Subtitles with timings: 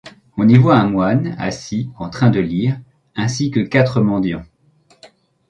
[0.35, 2.81] On y voit un moine assis en train de lire
[3.15, 4.45] ainsi que quatre mendiants.